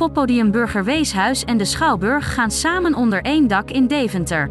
Poppodium 0.00 0.50
Burger 0.50 0.84
Weeshuis 0.84 1.44
en 1.44 1.56
de 1.56 1.64
Schouwburg 1.64 2.34
gaan 2.34 2.50
samen 2.50 2.94
onder 2.94 3.22
één 3.22 3.48
dak 3.48 3.70
in 3.70 3.86
Deventer. 3.86 4.50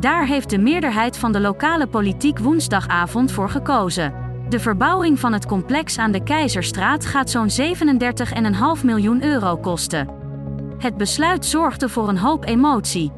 Daar 0.00 0.26
heeft 0.26 0.50
de 0.50 0.58
meerderheid 0.58 1.18
van 1.18 1.32
de 1.32 1.40
lokale 1.40 1.86
politiek 1.86 2.38
woensdagavond 2.38 3.32
voor 3.32 3.50
gekozen. 3.50 4.14
De 4.48 4.60
verbouwing 4.60 5.20
van 5.20 5.32
het 5.32 5.46
complex 5.46 5.98
aan 5.98 6.12
de 6.12 6.22
Keizerstraat 6.22 7.06
gaat 7.06 7.30
zo'n 7.30 7.48
37,5 8.78 8.84
miljoen 8.84 9.24
euro 9.24 9.56
kosten. 9.56 10.08
Het 10.78 10.96
besluit 10.96 11.44
zorgde 11.44 11.88
voor 11.88 12.08
een 12.08 12.18
hoop 12.18 12.46
emotie. 12.46 13.12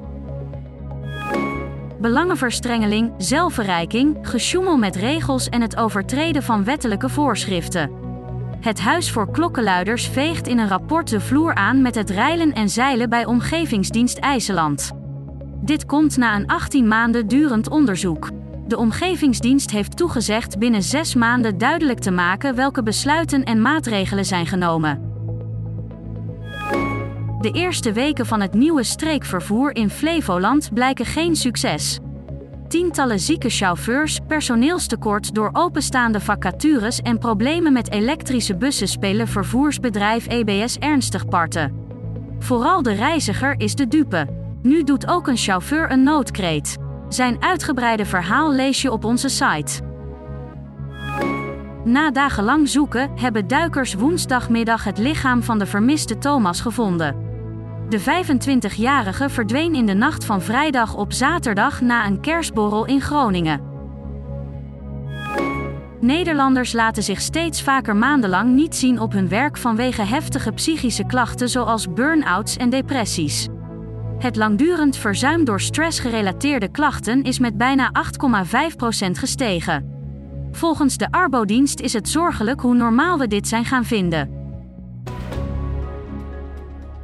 Belangenverstrengeling, 2.00 3.12
zelfverrijking, 3.16 4.18
gesjoemel 4.22 4.76
met 4.76 4.96
regels 4.96 5.48
en 5.48 5.60
het 5.60 5.76
overtreden 5.76 6.42
van 6.42 6.64
wettelijke 6.64 7.08
voorschriften. 7.08 8.07
Het 8.60 8.80
Huis 8.80 9.10
voor 9.10 9.30
Klokkenluiders 9.30 10.08
veegt 10.08 10.46
in 10.46 10.58
een 10.58 10.68
rapport 10.68 11.08
de 11.08 11.20
vloer 11.20 11.54
aan 11.54 11.82
met 11.82 11.94
het 11.94 12.10
reilen 12.10 12.52
en 12.52 12.68
zeilen 12.68 13.08
bij 13.08 13.24
Omgevingsdienst 13.24 14.18
IJsseland. 14.18 14.92
Dit 15.60 15.86
komt 15.86 16.16
na 16.16 16.36
een 16.36 16.46
18 16.46 16.88
maanden 16.88 17.28
durend 17.28 17.68
onderzoek. 17.68 18.30
De 18.66 18.76
Omgevingsdienst 18.76 19.70
heeft 19.70 19.96
toegezegd 19.96 20.58
binnen 20.58 20.82
zes 20.82 21.14
maanden 21.14 21.58
duidelijk 21.58 21.98
te 21.98 22.10
maken 22.10 22.54
welke 22.54 22.82
besluiten 22.82 23.44
en 23.44 23.62
maatregelen 23.62 24.24
zijn 24.24 24.46
genomen. 24.46 25.02
De 27.40 27.50
eerste 27.52 27.92
weken 27.92 28.26
van 28.26 28.40
het 28.40 28.54
nieuwe 28.54 28.82
streekvervoer 28.82 29.74
in 29.74 29.90
Flevoland 29.90 30.70
blijken 30.74 31.06
geen 31.06 31.36
succes. 31.36 31.98
Tientallen 32.68 33.20
zieke 33.20 33.48
chauffeurs, 33.48 34.18
personeelstekort 34.26 35.34
door 35.34 35.50
openstaande 35.52 36.20
vacatures 36.20 37.00
en 37.00 37.18
problemen 37.18 37.72
met 37.72 37.90
elektrische 37.90 38.56
bussen 38.56 38.88
spelen 38.88 39.28
vervoersbedrijf 39.28 40.28
EBS 40.28 40.78
ernstig 40.78 41.28
parten. 41.28 41.86
Vooral 42.38 42.82
de 42.82 42.92
reiziger 42.92 43.60
is 43.60 43.74
de 43.74 43.88
dupe. 43.88 44.26
Nu 44.62 44.84
doet 44.84 45.06
ook 45.06 45.26
een 45.26 45.36
chauffeur 45.36 45.92
een 45.92 46.02
noodkreet. 46.02 46.76
Zijn 47.08 47.42
uitgebreide 47.42 48.04
verhaal 48.04 48.52
lees 48.52 48.82
je 48.82 48.92
op 48.92 49.04
onze 49.04 49.28
site. 49.28 49.80
Na 51.84 52.10
dagenlang 52.10 52.68
zoeken 52.68 53.10
hebben 53.14 53.46
duikers 53.46 53.94
woensdagmiddag 53.94 54.84
het 54.84 54.98
lichaam 54.98 55.42
van 55.42 55.58
de 55.58 55.66
vermiste 55.66 56.18
Thomas 56.18 56.60
gevonden. 56.60 57.27
De 57.88 58.00
25-jarige 58.00 59.28
verdween 59.28 59.74
in 59.74 59.86
de 59.86 59.94
nacht 59.94 60.24
van 60.24 60.42
vrijdag 60.42 60.94
op 60.94 61.12
zaterdag 61.12 61.80
na 61.80 62.06
een 62.06 62.20
kerstborrel 62.20 62.86
in 62.86 63.00
Groningen. 63.00 63.60
Nederlanders 66.00 66.72
laten 66.72 67.02
zich 67.02 67.20
steeds 67.20 67.62
vaker 67.62 67.96
maandenlang 67.96 68.54
niet 68.54 68.76
zien 68.76 69.00
op 69.00 69.12
hun 69.12 69.28
werk 69.28 69.56
vanwege 69.56 70.02
heftige 70.02 70.52
psychische 70.52 71.06
klachten 71.06 71.48
zoals 71.48 71.92
burn-outs 71.92 72.56
en 72.56 72.70
depressies. 72.70 73.48
Het 74.18 74.36
langdurend 74.36 74.96
verzuim 74.96 75.44
door 75.44 75.60
stressgerelateerde 75.60 76.70
klachten 76.70 77.22
is 77.22 77.38
met 77.38 77.56
bijna 77.56 77.90
8,5% 79.06 79.10
gestegen. 79.10 79.96
Volgens 80.50 80.96
de 80.96 81.10
Arbodienst 81.10 81.80
is 81.80 81.92
het 81.92 82.08
zorgelijk 82.08 82.60
hoe 82.60 82.74
normaal 82.74 83.18
we 83.18 83.26
dit 83.26 83.48
zijn 83.48 83.64
gaan 83.64 83.84
vinden. 83.84 84.37